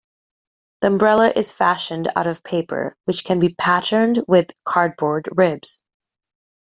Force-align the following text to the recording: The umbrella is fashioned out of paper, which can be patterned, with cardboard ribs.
The 0.79 0.87
umbrella 0.87 1.31
is 1.35 1.51
fashioned 1.53 2.07
out 2.15 2.25
of 2.25 2.43
paper, 2.43 2.97
which 3.05 3.23
can 3.23 3.37
be 3.37 3.53
patterned, 3.53 4.23
with 4.27 4.49
cardboard 4.65 5.29
ribs. 5.37 5.83